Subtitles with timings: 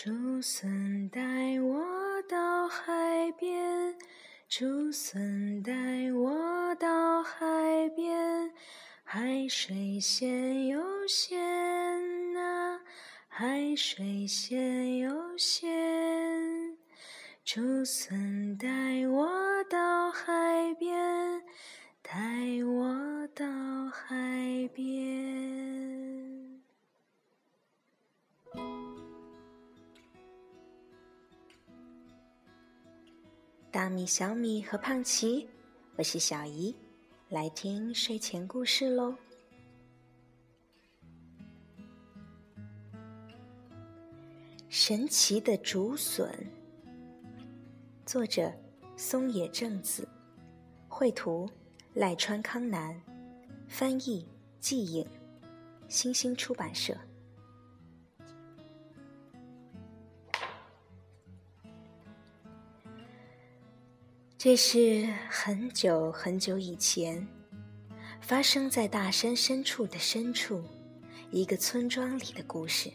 [0.00, 1.20] 竹笋带
[1.60, 1.82] 我
[2.28, 3.96] 到海边，
[4.48, 5.72] 竹笋带
[6.12, 8.48] 我到海边，
[9.02, 11.36] 海水咸又咸
[12.32, 12.78] 呐，
[13.26, 15.68] 海水咸又咸。
[17.44, 18.68] 竹笋带
[19.08, 19.28] 我
[19.64, 19.78] 到
[33.78, 35.46] 大米、小米和胖奇，
[35.94, 36.74] 我是小姨，
[37.28, 39.14] 来听睡前故事喽。
[44.68, 46.28] 神奇的竹笋，
[48.04, 48.52] 作者
[48.96, 50.08] 松野正子，
[50.88, 51.48] 绘图
[51.94, 53.00] 赖川康南，
[53.68, 54.26] 翻译
[54.58, 55.06] 季影，
[55.86, 56.98] 新星出版社。
[64.38, 67.26] 这是很久很久以前，
[68.20, 70.62] 发生在大山深处的深处，
[71.32, 72.88] 一个村庄里的故事。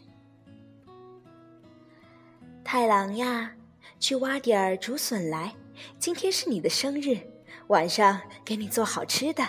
[2.64, 3.54] 太郎呀，
[4.00, 5.54] 去挖点儿竹笋来，
[5.98, 7.18] 今天是你的生日，
[7.66, 9.46] 晚上给你做好吃的。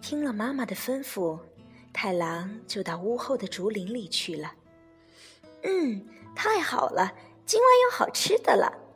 [0.00, 1.38] 听了妈妈的吩咐，
[1.92, 4.50] 太郎就到屋后的竹林里去了。
[5.64, 7.12] 嗯，太好了，
[7.44, 8.87] 今晚有好吃的了。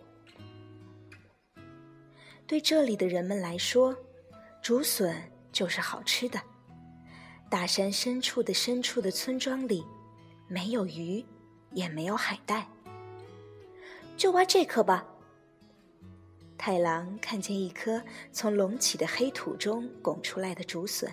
[2.52, 3.96] 对这里的人们来说，
[4.60, 5.16] 竹笋
[5.52, 6.38] 就是好吃的。
[7.48, 9.82] 大山深处的深处的村庄里，
[10.48, 11.24] 没有鱼，
[11.70, 12.68] 也没有海带。
[14.18, 15.02] 就挖这颗吧。
[16.58, 21.10] 太郎看见一颗从隆起的黑土中拱出来的竹笋，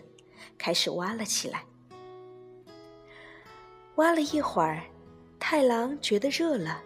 [0.58, 1.64] 开始挖了起来。
[3.96, 4.84] 挖了一会儿，
[5.40, 6.84] 太郎觉得热了，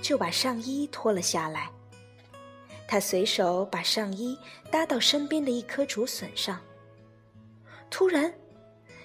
[0.00, 1.68] 就把上衣脱了下来。
[2.88, 4.36] 他随手把上衣
[4.70, 6.58] 搭到身边的一棵竹笋上。
[7.90, 8.32] 突然，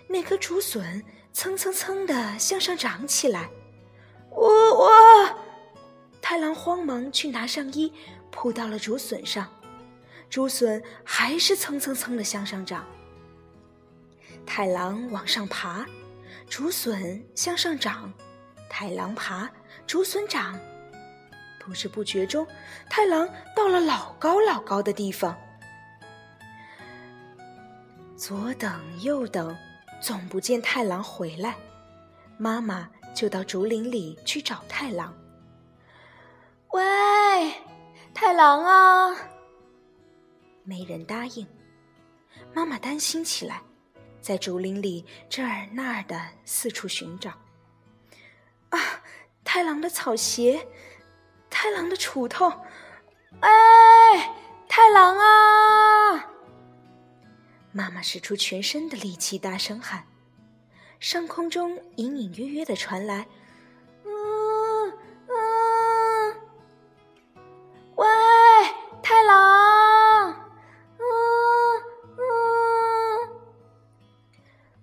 [0.07, 3.49] 那颗竹笋蹭蹭蹭的向上长起来。
[4.29, 4.89] 我我，
[6.21, 7.91] 太郎慌忙去拿上衣，
[8.31, 9.47] 扑到了竹笋上。
[10.29, 12.85] 竹笋还是蹭蹭蹭的向上长。
[14.45, 15.85] 太郎往上爬，
[16.49, 18.11] 竹笋向上长。
[18.69, 19.49] 太郎爬，
[19.85, 20.57] 竹笋长。
[21.65, 22.45] 不知不觉中，
[22.89, 25.33] 太郎到了老高老高的地方。
[28.17, 29.55] 左等右等，
[30.01, 31.55] 总不见太郎回来，
[32.37, 35.13] 妈妈就到竹林里去找太郎。
[36.71, 37.53] 喂，
[38.13, 39.15] 太郎啊！
[40.63, 41.47] 没人答应，
[42.53, 43.61] 妈妈担心起来，
[44.19, 47.31] 在竹林里这儿那儿的四处寻找。
[48.69, 48.79] 啊，
[49.43, 50.67] 太郎的草鞋！
[51.63, 52.51] 太郎的锄头，
[53.39, 53.49] 哎，
[54.67, 56.29] 太郎啊！
[57.71, 60.03] 妈妈使出全身的力气，大声喊。
[60.99, 63.25] 上空中隐隐约约的传来，
[64.03, 64.91] 嗯
[65.29, 66.35] 嗯，
[67.95, 68.05] 喂，
[69.01, 70.33] 太郎，
[70.97, 71.05] 嗯
[72.17, 72.23] 嗯。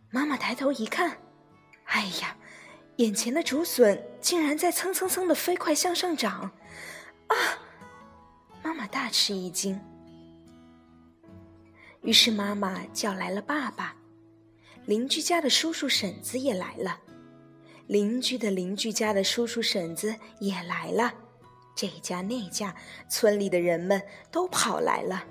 [0.09, 1.19] 妈妈抬头一看，
[3.00, 6.50] 眼前的竹笋竟然在蹭蹭蹭的飞快向上长。
[7.28, 7.34] 啊！
[8.62, 9.81] 妈妈大吃一惊。
[12.03, 13.97] 于是妈妈叫来了爸爸，
[14.84, 16.99] 邻居家的叔叔婶子也来了，
[17.87, 21.10] 邻居的邻居家的叔叔婶子也来了，
[21.75, 22.75] 这家那家，
[23.09, 25.25] 村里的人们都跑来了。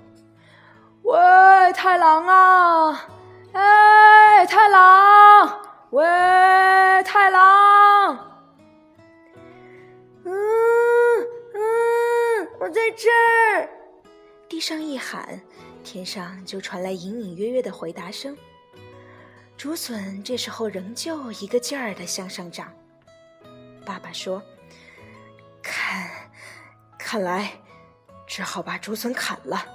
[1.03, 3.08] 喂，太郎啊！
[3.53, 5.69] 哎，太郎！
[5.92, 6.06] 喂，
[7.04, 8.16] 太郎！
[10.24, 10.32] 嗯
[11.56, 13.68] 嗯，我在这儿，
[14.48, 15.42] 地上一喊，
[15.84, 18.38] 天上就传来隐隐约约的回答声。
[19.58, 22.72] 竹笋这时候仍旧一个劲儿的向上长。
[23.84, 24.44] 爸爸说
[25.64, 26.08] ：“看，
[27.00, 27.52] 看来
[28.28, 29.66] 只好把竹笋砍了。”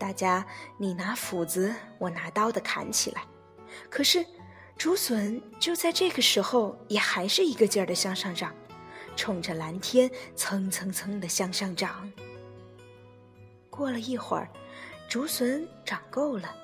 [0.00, 0.46] 大家
[0.78, 3.22] 你拿斧子，我拿刀的砍起来。
[3.88, 4.24] 可是
[4.76, 8.54] 竹笋就在这个时候，也还是一个劲儿的向上长。
[9.16, 12.10] 冲着蓝天蹭蹭蹭的向上长。
[13.68, 14.48] 过了一会儿，
[15.08, 16.54] 竹笋长够了，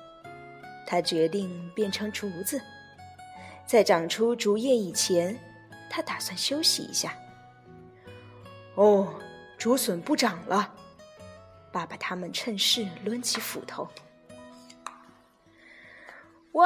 [0.87, 2.59] 他决定变成竹子。
[3.65, 5.37] 在长出竹叶以前，
[5.89, 7.15] 他打算休息一下。
[8.75, 9.13] 哦，
[9.57, 10.73] 竹笋不长了。
[11.71, 13.87] 爸爸他们趁势抡起斧头。
[16.57, 16.65] 喂，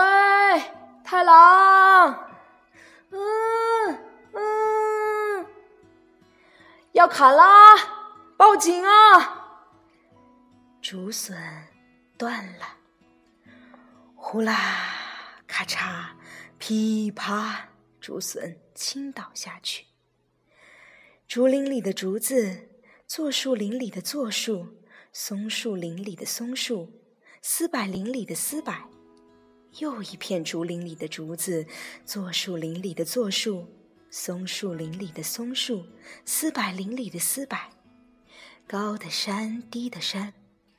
[1.04, 2.30] 太郎，
[3.10, 3.20] 嗯
[4.32, 5.46] 嗯，
[6.94, 7.76] 要砍啦！
[8.38, 9.68] 报警啊！
[10.82, 11.38] 竹笋
[12.18, 12.78] 断了，
[14.16, 14.56] 呼啦
[15.46, 16.06] 咔嚓，
[16.58, 17.68] 噼啪，
[18.00, 19.88] 竹笋倾倒下去。
[21.28, 22.70] 竹林里的竹子，
[23.10, 24.68] 柞树林里的柞树，
[25.12, 27.02] 松树林里的松树，
[27.42, 28.74] 丝柏林里的丝柏。
[29.80, 31.66] 又一片竹林里的竹子，
[32.06, 33.68] 柞树林里的柞树，
[34.10, 35.86] 松树林里的松树，
[36.26, 37.58] 丝柏林里的丝柏，
[38.68, 40.34] 高的山，低的山，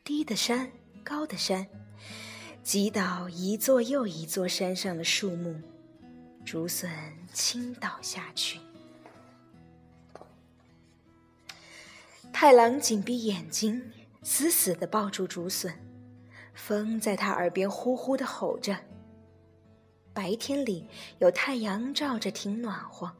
[0.04, 0.70] 低的山，
[1.02, 1.66] 高的山，
[2.62, 5.58] 击倒一座又一座山上的树木，
[6.44, 6.90] 竹笋
[7.32, 8.60] 倾倒下去。
[12.30, 13.90] 太郎紧闭眼睛，
[14.22, 15.74] 死死地抱住竹笋，
[16.54, 18.76] 风在他耳边呼呼地吼着。
[20.12, 20.86] 白天里
[21.18, 23.10] 有太阳照着，挺暖和，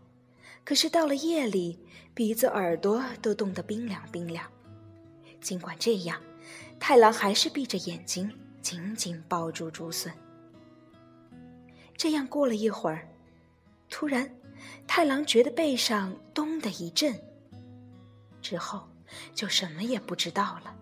[0.65, 1.79] 可是到了夜里，
[2.15, 4.45] 鼻子、耳朵都冻得冰凉冰凉。
[5.41, 6.21] 尽管这样，
[6.79, 8.31] 太郎还是闭着眼睛，
[8.61, 10.13] 紧紧抱住竹笋。
[11.97, 13.09] 这样过了一会儿，
[13.89, 14.31] 突然，
[14.87, 17.19] 太郎觉得背上咚的一震，
[18.41, 18.89] 之后。
[19.35, 20.75] 就什么也不知道了。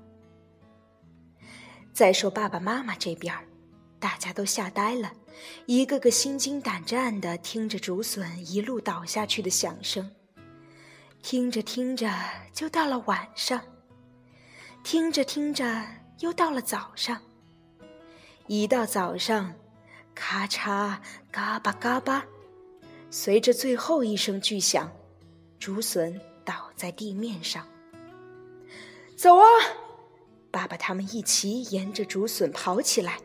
[1.92, 3.34] 再说爸爸妈妈这边
[3.98, 5.12] 大家都吓呆了，
[5.66, 10.10] 一个个心惊胆战的听着竹笋一路倒下去的响声。
[11.22, 12.10] 听着听着，
[12.54, 13.60] 就到了晚上；
[14.82, 15.86] 听着听着，
[16.20, 17.20] 又到了早上。
[18.46, 19.52] 一到早上，
[20.14, 20.96] 咔嚓，
[21.30, 22.24] 嘎巴嘎巴，
[23.10, 24.90] 随着最后一声巨响，
[25.58, 27.68] 竹笋倒在地面上。
[29.14, 29.44] 走啊！
[30.50, 33.18] 爸爸他们一起沿着竹笋跑起来，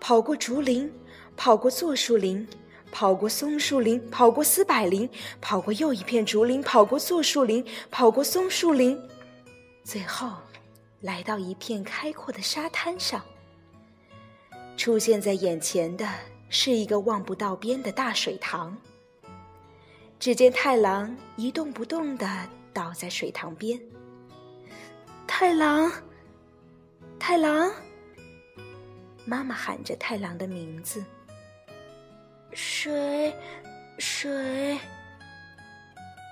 [0.00, 0.92] 跑过竹林，
[1.36, 2.46] 跑过柞树林，
[2.90, 5.08] 跑过松树林，跑过丝柏林，
[5.40, 8.98] 跑过又一片竹林，跑过柞树林，跑过松树林，
[9.84, 10.32] 最后
[11.00, 13.24] 来到一片开阔的沙滩上。
[14.76, 16.08] 出现在眼前的
[16.48, 18.76] 是一个望不到边的大水塘。
[20.18, 23.80] 只见太郎一动不动地倒在水塘边。
[25.26, 25.90] 太郎，
[27.24, 27.72] 太郎！
[29.24, 31.04] 妈妈喊着太郎的名字。
[32.52, 33.32] 水，
[33.96, 34.76] 水！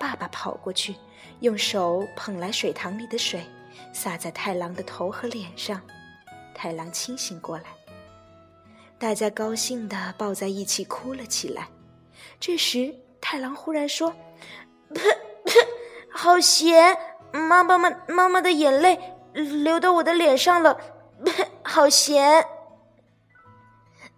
[0.00, 0.96] 爸爸跑过去，
[1.38, 3.46] 用手捧来水塘里的水，
[3.92, 5.80] 洒在太郎的头和脸上。
[6.52, 7.66] 太郎清醒过来，
[8.98, 11.68] 大家高兴的抱在一起哭了起来。
[12.40, 14.12] 这时，太郎忽然说
[16.10, 16.98] ：“好咸！”
[17.32, 18.98] 妈妈妈妈妈的眼泪
[19.32, 20.80] 流到我的脸上了，
[21.62, 22.46] 好咸！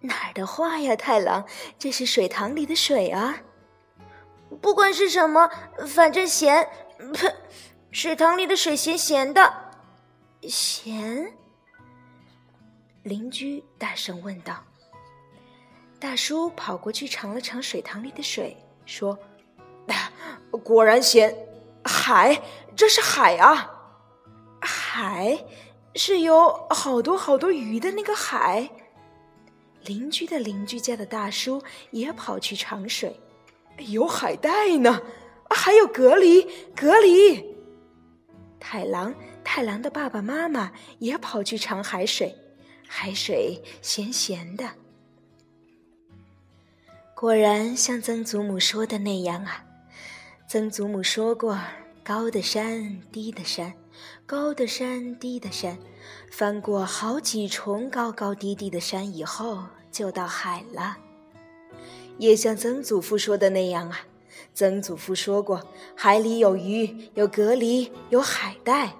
[0.01, 1.45] 哪儿的话呀，太郎，
[1.79, 3.37] 这是水塘里的水啊！
[4.61, 5.49] 不管是什么，
[5.87, 6.69] 反正咸。
[7.91, 9.71] 水塘里的水咸咸的，
[10.41, 11.33] 咸。
[13.03, 14.63] 邻居大声问道。
[15.99, 19.17] 大叔跑过去尝了尝水塘里的水，说
[20.63, 21.35] ：“果然咸。”
[21.85, 22.41] 海，
[22.75, 23.72] 这是海啊！
[24.95, 25.43] 海，
[25.95, 28.69] 是有好多好多鱼的那个海。
[29.85, 31.59] 邻居的邻居家的大叔
[31.89, 33.19] 也跑去尝水，
[33.79, 35.01] 有海带呢，
[35.49, 37.43] 还有蛤蜊，蛤蜊。
[38.59, 42.37] 太郎，太郎的爸爸妈妈也跑去尝海水，
[42.87, 44.69] 海水咸咸的。
[47.15, 49.65] 果然像曾祖母说的那样啊。
[50.47, 51.59] 曾祖母说过
[52.05, 53.73] ：“高的山，低的山，
[54.25, 55.77] 高的山，低的山，
[56.31, 60.97] 翻过好几重高高低低的山以后，就到海了。”
[62.17, 63.99] 也像曾祖父说的那样啊。
[64.53, 65.61] 曾祖父说过
[65.95, 68.93] ：“海里有鱼，有蛤蜊，有海带。”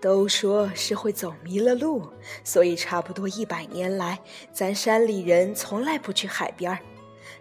[0.00, 2.08] 都说是会走迷了路，
[2.44, 4.18] 所以差不多一百年来，
[4.52, 6.78] 咱山里人从来不去海边儿。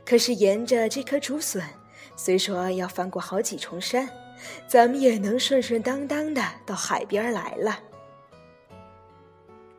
[0.04, 1.64] 可是沿着这棵竹笋。
[2.16, 4.10] 虽说要翻过好几重山，
[4.68, 7.80] 咱们也能顺顺当当的到海边来了。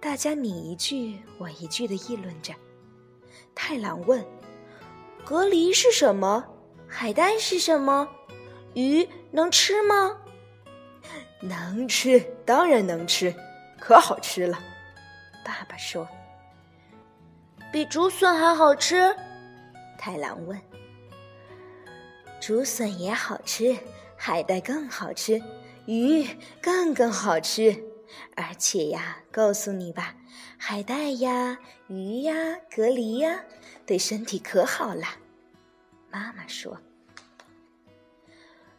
[0.01, 2.55] 大家你一句我一句的议论着。
[3.55, 4.25] 太郎问
[5.25, 6.45] ：“蛤蜊是什么？
[6.87, 8.09] 海带是什么？
[8.75, 10.17] 鱼能吃吗
[11.43, 13.35] ？”“能吃，当然能吃，
[13.81, 14.59] 可好吃了。”
[15.45, 16.09] 爸爸说。
[17.73, 19.15] “比竹笋还好吃？”
[19.99, 20.61] 太郎问。
[22.41, 23.77] 竹笋也好吃，
[24.19, 25.41] 海带更好吃，
[25.87, 26.27] 鱼
[26.61, 27.85] 更更好吃。
[28.35, 30.17] 而且呀，告诉你吧，
[30.59, 32.35] 海带呀、鱼呀、
[32.69, 33.45] 蛤蜊呀，
[33.87, 35.05] 对身体可好了。
[36.11, 36.79] 妈妈说。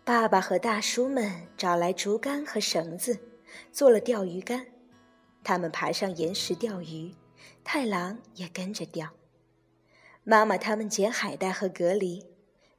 [0.03, 3.19] 爸爸和大叔们找来竹竿和绳子，
[3.71, 4.65] 做了钓鱼竿。
[5.43, 7.13] 他们爬上岩石钓鱼，
[7.63, 9.07] 太郎也跟着钓。
[10.23, 12.25] 妈妈他们捡海带和蛤蜊，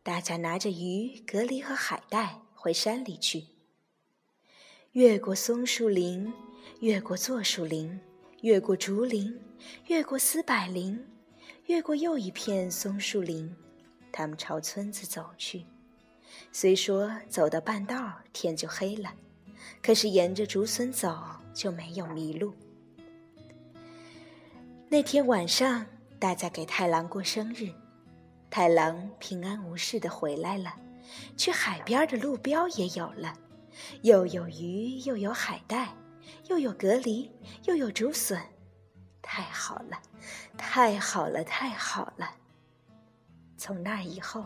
[0.02, 3.46] 大家拿着鱼、蛤蜊和海带回山里去。
[4.92, 6.30] 越过松树林，
[6.80, 7.98] 越过柞树林，
[8.42, 9.34] 越过竹林，
[9.86, 11.02] 越过丝柏林，
[11.68, 13.56] 越过又一片松树林，
[14.12, 15.64] 他们朝村子走去。
[16.52, 19.10] 虽说走到半道天就黑了，
[19.82, 21.18] 可是沿着竹笋走
[21.54, 22.52] 就没有迷路。
[24.90, 25.86] 那天晚上，
[26.18, 27.70] 大家给太郎过生日，
[28.50, 30.74] 太郎平安无事的回来了，
[31.36, 33.34] 去海边的路标也有了，
[34.02, 35.94] 又有鱼，又有海带，
[36.48, 37.28] 又有蛤蜊，
[37.64, 38.40] 又有竹笋，
[39.22, 40.00] 太好了，
[40.56, 42.30] 太好了，太好了！
[43.56, 44.44] 从那以后。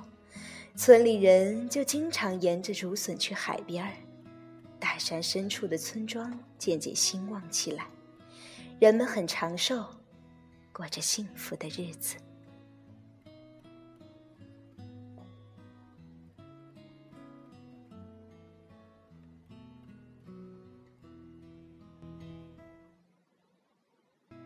[0.77, 3.93] 村里人就经常沿着竹笋去海边儿，
[4.81, 7.87] 大山深处的村庄渐渐兴旺起来，
[8.81, 9.87] 人们很长寿，
[10.73, 12.17] 过着幸福的日子。